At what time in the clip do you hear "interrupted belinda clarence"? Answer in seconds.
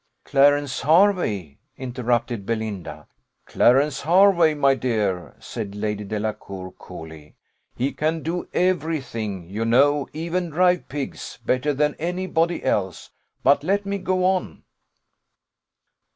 1.77-4.01